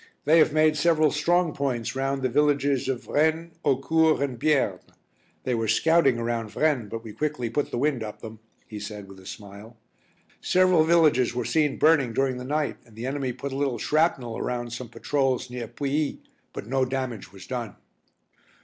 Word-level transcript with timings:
"They 0.25 0.39
have 0.39 0.51
made 0.51 0.75
several 0.75 1.11
strong 1.11 1.53
points 1.53 1.95
round 1.95 2.23
the 2.23 2.27
villages 2.27 2.87
of 2.87 3.03
Vraignes, 3.03 3.53
Haucourt, 3.63 4.19
and 4.19 4.39
Bierne. 4.39 4.79
They 5.43 5.53
were 5.53 5.67
scouting 5.67 6.17
around 6.17 6.49
Vraignes, 6.49 6.89
but 6.89 7.03
we 7.03 7.13
quickly 7.13 7.51
put 7.51 7.69
the 7.69 7.77
wind 7.77 8.01
up 8.01 8.19
them," 8.19 8.39
he 8.65 8.79
said, 8.79 9.07
with 9.07 9.19
a 9.19 9.27
smile. 9.27 9.77
"Several 10.41 10.83
villages 10.85 11.35
were 11.35 11.45
seen 11.45 11.77
burning 11.77 12.13
during 12.13 12.37
the 12.37 12.43
night 12.43 12.77
and 12.83 12.95
the 12.95 13.05
enemy 13.05 13.31
put 13.31 13.51
a 13.51 13.55
little 13.55 13.77
shrapnel 13.77 14.39
around 14.39 14.73
some 14.73 14.89
patrols 14.89 15.51
near 15.51 15.67
Pouilly, 15.67 16.17
but 16.51 16.65
no 16.65 16.83
damage 16.83 17.31
was 17.31 17.45
done." 17.45 17.75